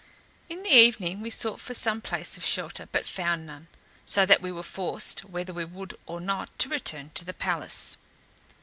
In 0.49 0.63
the 0.63 0.73
evening 0.75 1.21
we 1.21 1.29
sought 1.29 1.59
for 1.59 1.75
some 1.75 2.01
place 2.01 2.35
of 2.35 2.43
shelter, 2.43 2.89
but 2.91 3.05
found 3.05 3.45
none; 3.45 3.67
so 4.03 4.25
that 4.25 4.41
we 4.41 4.51
were 4.51 4.63
forced, 4.63 5.23
whether 5.25 5.53
we 5.53 5.63
would 5.63 5.93
or 6.07 6.19
not, 6.19 6.57
to 6.57 6.69
return 6.69 7.11
to 7.11 7.23
the 7.23 7.35
palace. 7.35 7.97